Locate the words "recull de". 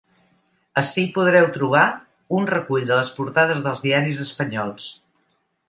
2.53-2.99